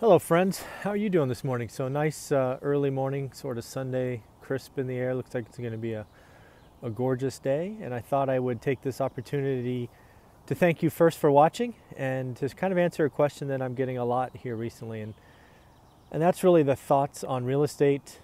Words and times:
Hello, 0.00 0.18
friends. 0.18 0.64
How 0.80 0.88
are 0.88 0.96
you 0.96 1.10
doing 1.10 1.28
this 1.28 1.44
morning? 1.44 1.68
So 1.68 1.86
nice 1.86 2.32
uh, 2.32 2.56
early 2.62 2.88
morning, 2.88 3.32
sort 3.32 3.58
of 3.58 3.64
Sunday, 3.64 4.22
crisp 4.40 4.78
in 4.78 4.86
the 4.86 4.96
air. 4.96 5.14
Looks 5.14 5.34
like 5.34 5.44
it's 5.44 5.58
going 5.58 5.72
to 5.72 5.76
be 5.76 5.92
a, 5.92 6.06
a 6.82 6.88
gorgeous 6.88 7.38
day. 7.38 7.76
And 7.82 7.92
I 7.92 8.00
thought 8.00 8.30
I 8.30 8.38
would 8.38 8.62
take 8.62 8.80
this 8.80 9.02
opportunity 9.02 9.90
to 10.46 10.54
thank 10.54 10.82
you 10.82 10.88
first 10.88 11.18
for 11.18 11.30
watching 11.30 11.74
and 11.98 12.34
to 12.38 12.48
kind 12.48 12.72
of 12.72 12.78
answer 12.78 13.04
a 13.04 13.10
question 13.10 13.48
that 13.48 13.60
I'm 13.60 13.74
getting 13.74 13.98
a 13.98 14.04
lot 14.06 14.34
here 14.34 14.56
recently. 14.56 15.02
And, 15.02 15.12
and 16.10 16.22
that's 16.22 16.42
really 16.42 16.62
the 16.62 16.76
thoughts 16.76 17.22
on 17.22 17.44
real 17.44 17.62
estate, 17.62 18.20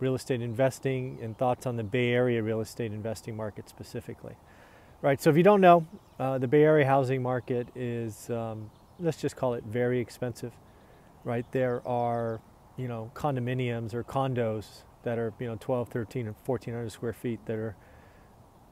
real 0.00 0.14
estate 0.14 0.42
investing, 0.42 1.18
and 1.22 1.38
thoughts 1.38 1.64
on 1.64 1.78
the 1.78 1.84
Bay 1.84 2.10
Area 2.10 2.42
real 2.42 2.60
estate 2.60 2.92
investing 2.92 3.34
market 3.34 3.70
specifically. 3.70 4.36
Right. 5.00 5.22
So 5.22 5.30
if 5.30 5.38
you 5.38 5.42
don't 5.42 5.62
know, 5.62 5.86
uh, 6.18 6.36
the 6.36 6.48
Bay 6.48 6.64
Area 6.64 6.84
housing 6.86 7.22
market 7.22 7.68
is, 7.74 8.28
um, 8.28 8.70
let's 9.00 9.22
just 9.22 9.36
call 9.36 9.54
it 9.54 9.64
very 9.64 10.00
expensive 10.00 10.52
right? 11.24 11.50
There 11.52 11.86
are, 11.86 12.40
you 12.76 12.88
know, 12.88 13.10
condominiums 13.14 13.94
or 13.94 14.04
condos 14.04 14.82
that 15.02 15.18
are, 15.18 15.32
you 15.38 15.46
know, 15.46 15.56
12, 15.60 15.88
13, 15.88 16.26
and 16.26 16.36
1400 16.44 16.90
square 16.90 17.12
feet 17.12 17.40
that 17.46 17.56
are 17.56 17.76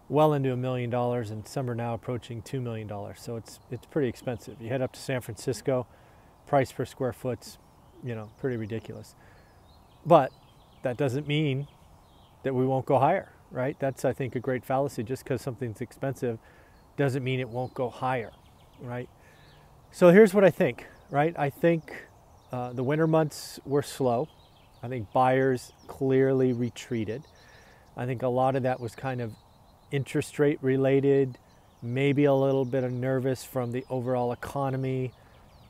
well 0.09 0.33
into 0.35 0.53
a 0.53 0.57
million 0.57 0.91
dollars 0.91 1.31
and 1.31 1.47
some 1.47 1.71
are 1.71 1.75
now 1.75 1.95
approaching 1.95 2.43
$2 2.43 2.61
million. 2.62 2.91
So 3.17 3.37
it's, 3.37 3.61
it's 3.71 3.87
pretty 3.87 4.09
expensive. 4.09 4.61
You 4.61 4.69
head 4.69 4.83
up 4.83 4.93
to 4.93 5.01
San 5.01 5.21
Francisco, 5.21 5.87
price 6.47 6.73
per 6.73 6.85
square 6.85 7.12
foot's, 7.12 7.59
you 8.05 8.15
know, 8.15 8.31
pretty 8.39 8.57
ridiculous. 8.57 9.15
But 10.05 10.31
that 10.83 10.97
doesn't 10.97 11.27
mean 11.27 11.69
that 12.43 12.55
we 12.55 12.67
won't 12.67 12.87
go 12.87 12.98
higher, 12.98 13.33
right? 13.51 13.79
That's, 13.79 14.05
I 14.05 14.12
think, 14.12 14.34
a 14.34 14.41
great 14.41 14.65
fallacy. 14.65 15.03
Just 15.03 15.25
because 15.25 15.41
something's 15.41 15.81
expensive 15.81 16.39
doesn't 16.97 17.23
mean 17.23 17.41
it 17.41 17.48
won't 17.48 17.73
go 17.73 17.89
higher, 17.89 18.33
right? 18.81 19.09
So 19.93 20.11
here's 20.11 20.34
what 20.34 20.45
I 20.45 20.51
think, 20.51 20.87
right? 21.11 21.34
I 21.39 21.51
think 21.51 22.09
uh, 22.52 22.73
the 22.73 22.84
winter 22.84 23.06
months 23.06 23.59
were 23.65 23.83
slow. 23.83 24.29
I 24.83 24.89
think 24.89 25.12
buyers 25.12 25.72
clearly 25.86 26.53
retreated. 26.53 27.22
I 27.97 28.06
think 28.06 28.22
a 28.22 28.28
lot 28.28 28.56
of 28.56 28.64
that 28.64 28.81
was 28.81 28.94
kind 28.94 29.20
of 29.20 29.33
interest 29.91 30.39
rate 30.39 30.59
related, 30.61 31.39
maybe 31.83 32.25
a 32.25 32.34
little 32.34 32.64
bit 32.64 32.84
of 32.84 32.92
nervous 32.92 33.44
from 33.44 33.72
the 33.72 33.84
overall 33.89 34.33
economy, 34.33 35.12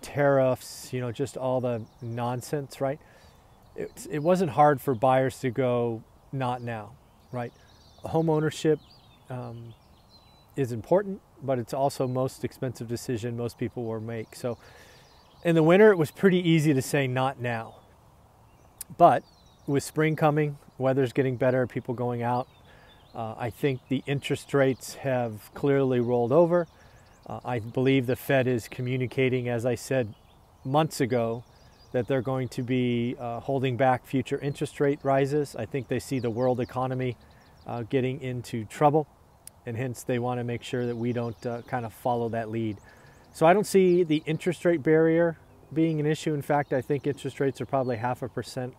tariffs, 0.01 0.93
you 0.93 1.01
know, 1.01 1.13
just 1.13 1.37
all 1.37 1.61
the 1.61 1.83
nonsense, 2.01 2.81
right? 2.81 2.99
It, 3.77 4.07
it 4.11 4.23
wasn't 4.23 4.51
hard 4.51 4.81
for 4.81 4.95
buyers 4.95 5.39
to 5.41 5.51
go, 5.51 6.03
not 6.33 6.63
now, 6.63 6.93
right? 7.31 7.53
Home 8.05 8.29
ownership 8.29 8.81
um, 9.31 9.75
is 10.57 10.73
important, 10.73 11.21
but 11.43 11.59
it's 11.59 11.73
also 11.73 12.07
most 12.07 12.45
expensive 12.45 12.89
decision 12.89 13.37
most 13.37 13.59
people 13.59 13.85
will 13.85 14.01
make. 14.01 14.35
So 14.37 14.59
in 15.45 15.55
the 15.55 15.63
winter, 15.63 15.91
it 15.91 15.99
was 15.99 16.11
pretty 16.11 16.49
easy 16.49 16.73
to 16.73 16.83
say 16.83 17.07
not 17.07 17.41
now. 17.41 17.77
But 18.97 19.25
with 19.67 19.83
spring 19.83 20.17
coming, 20.17 20.59
weather's 20.79 21.13
getting 21.13 21.37
better, 21.37 21.67
people 21.67 21.95
going 21.95 22.23
out, 22.23 22.49
uh, 23.15 23.35
I 23.37 23.51
think 23.51 23.81
the 23.89 24.03
interest 24.07 24.55
rates 24.55 24.95
have 24.95 25.53
clearly 25.55 26.01
rolled 26.01 26.33
over. 26.33 26.67
Uh, 27.27 27.41
I 27.45 27.59
believe 27.59 28.07
the 28.07 28.17
Fed 28.17 28.47
is 28.47 28.69
communicating, 28.69 29.49
as 29.49 29.67
I 29.67 29.75
said 29.75 30.15
months 30.65 31.01
ago, 31.01 31.45
that 31.93 32.09
they're 32.09 32.23
going 32.23 32.49
to 32.49 32.63
be 32.63 33.17
uh, 33.19 33.41
holding 33.41 33.77
back 33.77 34.07
future 34.07 34.39
interest 34.39 34.81
rate 34.81 34.99
rises. 35.03 35.55
I 35.55 35.67
think 35.67 35.89
they 35.89 35.99
see 35.99 36.19
the 36.19 36.31
world 36.31 36.59
economy 36.61 37.17
uh, 37.67 37.83
getting 37.83 38.21
into 38.23 38.65
trouble, 38.65 39.07
and 39.67 39.77
hence 39.77 40.03
they 40.03 40.19
want 40.19 40.41
to 40.41 40.45
make 40.45 40.63
sure 40.63 40.87
that 40.87 40.97
we 40.97 41.13
don't 41.13 41.47
uh, 41.47 41.63
kind 41.63 41.85
of 41.85 41.93
follow 41.93 42.29
that 42.31 42.51
lead. 42.51 42.79
So 43.33 43.47
I 43.47 43.55
don't 43.55 43.67
see 43.67 44.03
the 44.05 44.23
interest 44.27 44.65
rate 44.65 44.83
barrier 44.83 45.39
being 45.73 45.99
an 46.01 46.07
issue. 46.07 46.35
In 46.35 46.43
fact, 46.43 46.73
I 46.73 46.83
think 46.83 47.07
interest 47.07 47.41
rates 47.41 47.61
are 47.61 47.67
probably 47.67 47.97
half 47.97 48.23
a 48.23 48.29
percent 48.29 48.75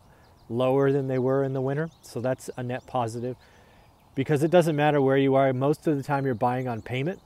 lower 0.47 0.91
than 0.91 1.07
they 1.07 1.17
were 1.17 1.43
in 1.43 1.53
the 1.53 1.61
winter. 1.61 1.89
So 2.01 2.21
that's 2.21 2.51
a 2.55 2.61
net 2.61 2.85
positive 2.85 3.35
because 4.13 4.43
it 4.43 4.51
doesn't 4.51 4.75
matter 4.75 5.01
where 5.01 5.17
you 5.17 5.33
are. 5.33 5.51
Most 5.53 5.87
of 5.87 5.97
the 5.97 6.03
time 6.03 6.25
you're 6.25 6.35
buying 6.35 6.67
on 6.67 6.83
payment. 6.83 7.19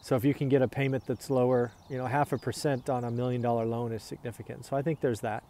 So 0.00 0.14
if 0.14 0.24
you 0.24 0.32
can 0.32 0.48
get 0.48 0.62
a 0.62 0.68
payment 0.68 1.06
that's 1.06 1.28
lower, 1.28 1.72
you 1.88 1.98
know, 1.98 2.06
half 2.06 2.32
a 2.32 2.38
percent 2.38 2.88
on 2.88 3.04
a 3.04 3.10
million 3.10 3.42
dollar 3.42 3.64
loan 3.64 3.90
is 3.90 4.02
significant. 4.02 4.64
So 4.64 4.76
I 4.76 4.82
think 4.82 5.00
there's 5.00 5.20
that. 5.20 5.42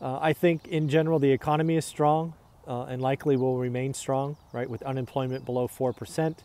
Uh, 0.00 0.18
I 0.20 0.32
think 0.32 0.66
in 0.66 0.88
general 0.88 1.20
the 1.20 1.30
economy 1.30 1.76
is 1.76 1.84
strong 1.84 2.34
uh, 2.66 2.84
and 2.84 3.00
likely 3.00 3.36
will 3.36 3.58
remain 3.58 3.94
strong, 3.94 4.36
right? 4.52 4.68
With 4.68 4.82
unemployment 4.82 5.44
below 5.44 5.68
4%, 5.68 6.36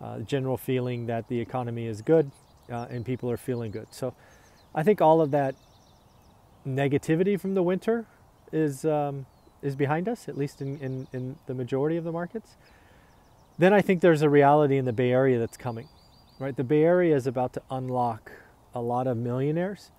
uh, 0.00 0.18
general 0.20 0.56
feeling 0.56 1.06
that 1.06 1.28
the 1.28 1.38
economy 1.38 1.86
is 1.86 2.02
good 2.02 2.32
uh, 2.70 2.86
and 2.90 3.04
people 3.04 3.30
are 3.30 3.36
feeling 3.36 3.70
good. 3.70 3.88
So 3.90 4.14
I 4.74 4.82
think 4.82 5.00
all 5.00 5.20
of 5.20 5.30
that 5.32 5.54
negativity 6.66 7.40
from 7.40 7.54
the 7.54 7.62
winter 7.62 8.06
is 8.52 8.84
um, 8.84 9.26
is 9.62 9.76
behind 9.76 10.08
us, 10.08 10.28
at 10.28 10.38
least 10.38 10.62
in, 10.62 10.78
in, 10.78 11.06
in 11.12 11.36
the 11.46 11.54
majority 11.54 11.96
of 11.96 12.04
the 12.04 12.12
markets. 12.12 12.56
Then 13.58 13.72
I 13.74 13.82
think 13.82 14.00
there's 14.00 14.22
a 14.22 14.30
reality 14.30 14.78
in 14.78 14.86
the 14.86 14.92
Bay 14.92 15.10
Area 15.10 15.38
that's 15.38 15.56
coming. 15.56 15.88
Right? 16.38 16.56
The 16.56 16.64
Bay 16.64 16.82
Area 16.82 17.14
is 17.14 17.26
about 17.26 17.52
to 17.54 17.62
unlock 17.70 18.32
a 18.74 18.80
lot 18.80 19.06
of 19.06 19.16
millionaires 19.16 19.90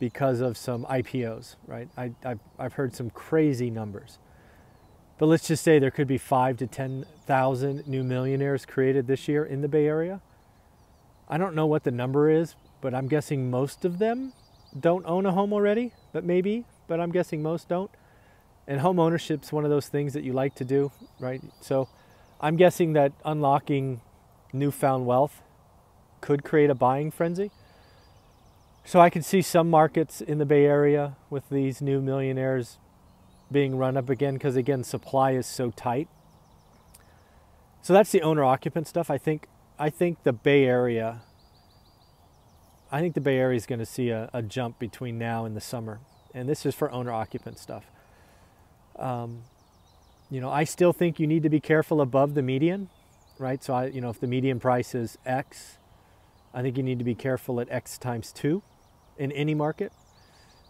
because 0.00 0.40
of 0.40 0.56
some 0.56 0.84
IPOs, 0.86 1.56
right? 1.66 1.88
I, 1.96 2.12
I've, 2.24 2.40
I've 2.58 2.72
heard 2.74 2.94
some 2.94 3.10
crazy 3.10 3.70
numbers. 3.70 4.18
But 5.18 5.26
let's 5.26 5.46
just 5.46 5.62
say 5.62 5.78
there 5.78 5.90
could 5.90 6.06
be 6.06 6.18
five 6.18 6.58
to 6.58 6.66
10,000 6.66 7.86
new 7.86 8.04
millionaires 8.04 8.66
created 8.66 9.06
this 9.06 9.28
year 9.28 9.44
in 9.44 9.62
the 9.62 9.68
Bay 9.68 9.86
Area. 9.86 10.20
I 11.28 11.38
don't 11.38 11.54
know 11.54 11.66
what 11.66 11.84
the 11.84 11.90
number 11.90 12.30
is, 12.30 12.54
but 12.80 12.94
I'm 12.94 13.08
guessing 13.08 13.50
most 13.50 13.84
of 13.84 13.98
them 13.98 14.32
don't 14.78 15.04
own 15.06 15.26
a 15.26 15.32
home 15.32 15.52
already, 15.52 15.92
but 16.12 16.24
maybe, 16.24 16.64
but 16.86 17.00
I'm 17.00 17.10
guessing 17.10 17.42
most 17.42 17.68
don't. 17.68 17.90
And 18.66 18.80
home 18.80 18.98
ownership 18.98 19.42
is 19.42 19.52
one 19.52 19.64
of 19.64 19.70
those 19.70 19.88
things 19.88 20.12
that 20.12 20.24
you 20.24 20.32
like 20.32 20.54
to 20.56 20.64
do, 20.64 20.92
right? 21.18 21.40
So 21.60 21.88
I'm 22.40 22.56
guessing 22.56 22.92
that 22.94 23.12
unlocking 23.24 24.00
newfound 24.52 25.06
wealth 25.06 25.42
could 26.20 26.44
create 26.44 26.70
a 26.70 26.74
buying 26.74 27.10
frenzy. 27.10 27.50
So 28.84 29.00
I 29.00 29.10
can 29.10 29.22
see 29.22 29.42
some 29.42 29.68
markets 29.68 30.20
in 30.20 30.38
the 30.38 30.46
Bay 30.46 30.64
Area 30.64 31.16
with 31.28 31.48
these 31.48 31.80
new 31.80 32.00
millionaires 32.00 32.78
being 33.50 33.76
run 33.76 33.96
up 33.96 34.08
again 34.10 34.34
because 34.34 34.56
again 34.56 34.84
supply 34.84 35.32
is 35.32 35.46
so 35.46 35.70
tight. 35.70 36.08
So 37.82 37.92
that's 37.92 38.10
the 38.10 38.22
owner 38.22 38.44
occupant 38.44 38.88
stuff. 38.88 39.10
I 39.10 39.18
think 39.18 39.46
I 39.78 39.90
think 39.90 40.22
the 40.22 40.32
Bay 40.32 40.64
Area, 40.64 41.20
I 42.90 43.00
think 43.00 43.14
the 43.14 43.20
Bay 43.20 43.36
Area 43.36 43.56
is 43.56 43.66
going 43.66 43.78
to 43.78 43.86
see 43.86 44.08
a, 44.08 44.30
a, 44.32 44.42
jump 44.42 44.78
between 44.78 45.18
now 45.18 45.44
and 45.44 45.54
the 45.54 45.60
summer. 45.60 46.00
And 46.32 46.48
this 46.48 46.64
is 46.64 46.74
for 46.74 46.90
owner 46.90 47.12
occupant 47.12 47.58
stuff. 47.58 47.84
Um, 48.98 49.42
you 50.30 50.40
know, 50.40 50.50
I 50.50 50.64
still 50.64 50.94
think 50.94 51.20
you 51.20 51.26
need 51.26 51.42
to 51.42 51.50
be 51.50 51.60
careful 51.60 52.00
above 52.00 52.34
the 52.34 52.42
median, 52.42 52.88
right? 53.38 53.62
So, 53.62 53.74
I, 53.74 53.86
you 53.86 54.00
know, 54.00 54.08
if 54.08 54.18
the 54.18 54.26
median 54.26 54.60
price 54.60 54.94
is 54.94 55.18
X, 55.26 55.76
I 56.54 56.62
think 56.62 56.78
you 56.78 56.82
need 56.82 56.98
to 56.98 57.04
be 57.04 57.14
careful 57.14 57.60
at 57.60 57.70
X 57.70 57.98
times 57.98 58.32
two 58.32 58.62
in 59.18 59.30
any 59.32 59.54
market. 59.54 59.92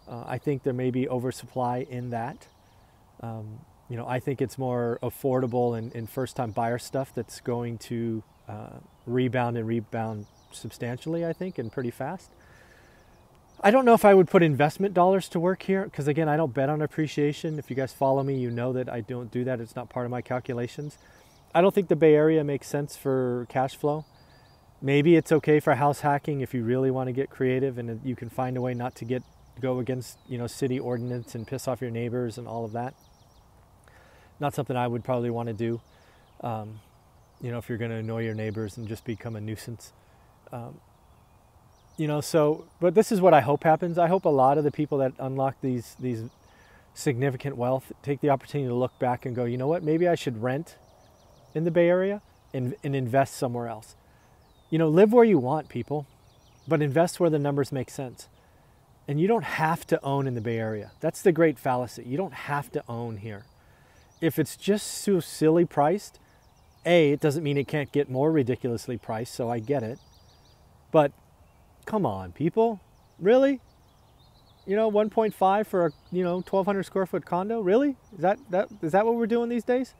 Uh, 0.07 0.25
I 0.27 0.37
think 0.37 0.63
there 0.63 0.73
may 0.73 0.91
be 0.91 1.07
oversupply 1.07 1.85
in 1.89 2.09
that. 2.09 2.47
Um, 3.21 3.59
you 3.89 3.95
know, 3.95 4.05
I 4.05 4.19
think 4.19 4.41
it's 4.41 4.57
more 4.57 4.99
affordable 5.01 5.77
and, 5.77 5.95
and 5.95 6.09
first 6.09 6.35
time 6.35 6.51
buyer 6.51 6.77
stuff 6.77 7.13
that's 7.15 7.39
going 7.39 7.77
to 7.79 8.23
uh, 8.47 8.79
rebound 9.05 9.57
and 9.57 9.67
rebound 9.67 10.25
substantially, 10.51 11.25
I 11.25 11.33
think, 11.33 11.57
and 11.57 11.71
pretty 11.71 11.91
fast. 11.91 12.31
I 13.59 13.71
don't 13.71 13.85
know 13.85 13.95
if 13.95 14.05
I 14.05 14.13
would 14.13 14.27
put 14.27 14.43
investment 14.43 14.93
dollars 14.93 15.27
to 15.29 15.39
work 15.39 15.63
here 15.63 15.85
because, 15.85 16.07
again, 16.07 16.29
I 16.29 16.37
don't 16.37 16.53
bet 16.53 16.69
on 16.69 16.81
appreciation. 16.81 17.57
If 17.57 17.69
you 17.69 17.75
guys 17.75 17.91
follow 17.91 18.21
me, 18.23 18.37
you 18.37 18.51
know 18.51 18.71
that 18.73 18.87
I 18.87 19.01
don't 19.01 19.31
do 19.31 19.43
that. 19.45 19.59
It's 19.59 19.75
not 19.75 19.89
part 19.89 20.05
of 20.05 20.11
my 20.11 20.21
calculations. 20.21 20.97
I 21.55 21.61
don't 21.61 21.73
think 21.73 21.87
the 21.87 21.95
Bay 21.95 22.13
Area 22.13 22.43
makes 22.43 22.67
sense 22.67 22.95
for 22.95 23.47
cash 23.49 23.75
flow. 23.75 24.05
Maybe 24.79 25.15
it's 25.15 25.31
okay 25.31 25.59
for 25.59 25.73
house 25.73 26.01
hacking 26.01 26.41
if 26.41 26.53
you 26.53 26.63
really 26.63 26.91
want 26.91 27.07
to 27.07 27.13
get 27.13 27.31
creative 27.31 27.79
and 27.79 27.99
you 28.03 28.15
can 28.15 28.29
find 28.29 28.55
a 28.57 28.61
way 28.61 28.75
not 28.75 28.93
to 28.97 29.05
get 29.05 29.23
go 29.59 29.79
against 29.79 30.19
you 30.27 30.37
know 30.37 30.45
city 30.45 30.79
ordinance 30.79 31.33
and 31.33 31.47
piss 31.47 31.67
off 31.67 31.81
your 31.81 31.89
neighbors 31.89 32.37
and 32.37 32.47
all 32.47 32.63
of 32.63 32.73
that. 32.73 32.93
Not 34.39 34.53
something 34.53 34.77
I 34.77 34.87
would 34.87 35.03
probably 35.03 35.31
want 35.31 35.47
to 35.47 35.53
do. 35.53 35.81
Um, 36.41 36.79
you 37.41 37.51
know, 37.51 37.57
if 37.57 37.69
you're 37.69 37.77
going 37.77 37.91
to 37.91 37.97
annoy 37.97 38.23
your 38.23 38.33
neighbors 38.33 38.77
and 38.77 38.87
just 38.87 39.05
become 39.05 39.35
a 39.35 39.41
nuisance. 39.41 39.93
Um, 40.51 40.79
you 41.97 42.07
know, 42.07 42.21
so, 42.21 42.65
but 42.79 42.95
this 42.95 43.11
is 43.11 43.21
what 43.21 43.33
I 43.33 43.41
hope 43.41 43.63
happens. 43.63 43.97
I 43.97 44.07
hope 44.07 44.25
a 44.25 44.29
lot 44.29 44.57
of 44.57 44.63
the 44.63 44.71
people 44.71 44.99
that 44.99 45.13
unlock 45.19 45.55
these, 45.61 45.95
these 45.99 46.23
significant 46.93 47.57
wealth 47.57 47.91
take 48.03 48.21
the 48.21 48.29
opportunity 48.29 48.69
to 48.69 48.75
look 48.75 48.97
back 48.99 49.25
and 49.25 49.35
go, 49.35 49.45
you 49.45 49.57
know 49.57 49.67
what, 49.67 49.83
maybe 49.83 50.07
I 50.07 50.15
should 50.15 50.41
rent 50.41 50.75
in 51.53 51.63
the 51.63 51.71
Bay 51.71 51.89
Area 51.89 52.21
and, 52.53 52.75
and 52.83 52.95
invest 52.95 53.35
somewhere 53.35 53.67
else. 53.67 53.95
You 54.69 54.77
know, 54.77 54.89
live 54.89 55.13
where 55.13 55.23
you 55.23 55.39
want, 55.39 55.69
people, 55.69 56.05
but 56.67 56.81
invest 56.81 57.19
where 57.19 57.29
the 57.29 57.39
numbers 57.39 57.71
make 57.71 57.89
sense. 57.89 58.27
And 59.07 59.21
you 59.21 59.27
don't 59.27 59.45
have 59.45 59.87
to 59.87 60.03
own 60.03 60.27
in 60.27 60.35
the 60.35 60.41
Bay 60.41 60.57
Area. 60.57 60.91
That's 60.99 61.21
the 61.21 61.31
great 61.31 61.57
fallacy. 61.57 62.03
You 62.05 62.17
don't 62.17 62.33
have 62.33 62.71
to 62.73 62.83
own 62.89 63.17
here. 63.17 63.45
If 64.19 64.37
it's 64.37 64.57
just 64.57 64.87
so 64.87 65.19
silly 65.19 65.65
priced, 65.65 66.19
a, 66.87 67.11
it 67.11 67.19
doesn't 67.19 67.43
mean 67.43 67.57
it 67.57 67.67
can't 67.67 67.91
get 67.91 68.09
more 68.09 68.31
ridiculously 68.31 68.97
priced, 68.97 69.33
so 69.35 69.49
I 69.49 69.59
get 69.59 69.83
it. 69.83 69.99
But 70.91 71.11
come 71.85 72.05
on, 72.05 72.31
people. 72.31 72.79
Really? 73.19 73.59
you 74.67 74.75
know, 74.75 74.91
1.5 74.91 75.65
for 75.65 75.85
a 75.87 75.91
you 76.11 76.23
know 76.23 76.35
1,200 76.35 76.83
square 76.83 77.05
foot 77.05 77.25
condo. 77.25 77.61
Really? 77.61 77.95
Is 78.13 78.19
that 78.19 78.37
that 78.51 78.67
is 78.81 78.91
that 78.91 79.05
what 79.05 79.15
we're 79.15 79.25
doing 79.25 79.49
these 79.49 79.63
days? 79.63 79.95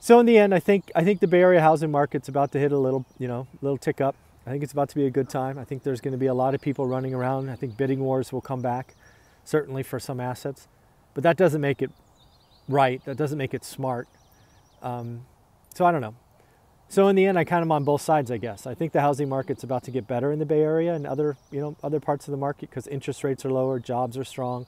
So 0.00 0.18
in 0.18 0.26
the 0.26 0.38
end, 0.38 0.54
I 0.54 0.58
think 0.58 0.90
I 0.94 1.04
think 1.04 1.20
the 1.20 1.26
Bay 1.26 1.42
Area 1.42 1.60
housing 1.60 1.90
market's 1.90 2.28
about 2.28 2.50
to 2.52 2.58
hit 2.58 2.72
a 2.72 2.78
little 2.78 3.04
you 3.18 3.28
know 3.28 3.46
little 3.60 3.76
tick 3.76 4.00
up. 4.00 4.16
I 4.46 4.50
think 4.50 4.62
it's 4.62 4.72
about 4.72 4.88
to 4.90 4.94
be 4.94 5.06
a 5.06 5.10
good 5.10 5.28
time. 5.28 5.58
I 5.58 5.64
think 5.64 5.82
there's 5.82 6.00
going 6.00 6.12
to 6.12 6.18
be 6.18 6.26
a 6.26 6.34
lot 6.34 6.54
of 6.54 6.60
people 6.62 6.86
running 6.86 7.12
around. 7.12 7.50
I 7.50 7.56
think 7.56 7.76
bidding 7.76 8.00
wars 8.00 8.32
will 8.32 8.40
come 8.40 8.62
back, 8.62 8.94
certainly 9.44 9.82
for 9.82 10.00
some 10.00 10.18
assets, 10.18 10.66
but 11.14 11.22
that 11.24 11.36
doesn't 11.36 11.60
make 11.60 11.82
it 11.82 11.90
right. 12.68 13.04
That 13.04 13.16
doesn't 13.16 13.38
make 13.38 13.52
it 13.52 13.64
smart. 13.64 14.08
Um, 14.82 15.26
so 15.76 15.84
I 15.84 15.92
don't 15.92 16.00
know. 16.00 16.14
So 16.88 17.08
in 17.08 17.16
the 17.16 17.26
end, 17.26 17.38
I 17.38 17.44
kind 17.44 17.62
of 17.62 17.70
on 17.70 17.84
both 17.84 18.00
sides, 18.00 18.30
I 18.30 18.38
guess. 18.38 18.66
I 18.66 18.74
think 18.74 18.92
the 18.92 19.00
housing 19.00 19.28
market's 19.28 19.64
about 19.64 19.82
to 19.84 19.90
get 19.90 20.06
better 20.06 20.30
in 20.32 20.38
the 20.38 20.46
Bay 20.46 20.60
Area 20.60 20.94
and 20.94 21.06
other, 21.06 21.36
you 21.50 21.60
know, 21.60 21.76
other 21.82 21.98
parts 21.98 22.28
of 22.28 22.30
the 22.32 22.38
market 22.38 22.70
because 22.70 22.86
interest 22.86 23.24
rates 23.24 23.44
are 23.44 23.50
lower, 23.50 23.80
jobs 23.80 24.16
are 24.16 24.24
strong. 24.24 24.66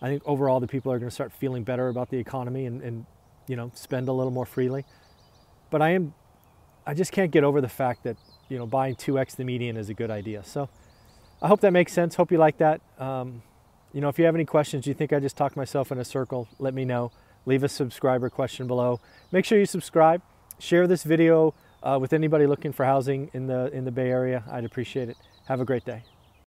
I 0.00 0.08
think 0.08 0.22
overall 0.24 0.58
the 0.58 0.66
people 0.66 0.90
are 0.90 0.98
going 0.98 1.08
to 1.08 1.14
start 1.14 1.32
feeling 1.32 1.62
better 1.62 1.88
about 1.88 2.08
the 2.08 2.16
economy 2.16 2.64
and, 2.64 2.82
and, 2.82 3.06
you 3.46 3.56
know, 3.56 3.70
spend 3.74 4.08
a 4.08 4.12
little 4.12 4.32
more 4.32 4.46
freely. 4.46 4.86
But 5.70 5.82
I 5.82 5.90
am, 5.90 6.14
I 6.86 6.94
just 6.94 7.12
can't 7.12 7.30
get 7.30 7.44
over 7.44 7.60
the 7.60 7.68
fact 7.68 8.04
that, 8.04 8.16
you 8.48 8.56
know, 8.56 8.66
buying 8.66 8.96
2x 8.96 9.36
the 9.36 9.44
median 9.44 9.76
is 9.76 9.90
a 9.90 9.94
good 9.94 10.10
idea. 10.10 10.42
So 10.42 10.70
I 11.42 11.48
hope 11.48 11.60
that 11.60 11.72
makes 11.72 11.92
sense. 11.92 12.14
Hope 12.14 12.32
you 12.32 12.38
like 12.38 12.56
that. 12.58 12.80
Um, 12.98 13.42
you 13.92 14.00
know, 14.00 14.08
if 14.08 14.18
you 14.18 14.24
have 14.24 14.34
any 14.34 14.46
questions, 14.46 14.86
you 14.86 14.94
think 14.94 15.12
I 15.12 15.20
just 15.20 15.36
talked 15.36 15.56
myself 15.56 15.92
in 15.92 15.98
a 15.98 16.04
circle, 16.04 16.48
let 16.58 16.72
me 16.72 16.86
know. 16.86 17.12
Leave 17.44 17.64
a 17.64 17.68
subscriber 17.68 18.30
question 18.30 18.66
below. 18.66 19.00
Make 19.32 19.44
sure 19.44 19.58
you 19.58 19.66
subscribe 19.66 20.22
share 20.60 20.86
this 20.86 21.02
video 21.02 21.54
uh, 21.82 21.98
with 22.00 22.12
anybody 22.12 22.46
looking 22.46 22.72
for 22.72 22.84
housing 22.84 23.30
in 23.32 23.46
the 23.46 23.70
in 23.72 23.84
the 23.84 23.90
Bay 23.90 24.10
Area. 24.10 24.44
I'd 24.50 24.64
appreciate 24.64 25.08
it. 25.08 25.16
Have 25.46 25.60
a 25.60 25.64
great 25.64 25.84
day. 25.84 26.04